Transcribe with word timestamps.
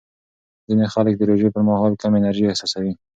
ځینې 0.67 0.85
خلک 0.93 1.13
د 1.17 1.21
روژې 1.29 1.49
پر 1.53 1.61
مهال 1.69 1.93
کم 2.01 2.11
انرژي 2.19 2.45
احساسوي. 2.47 2.93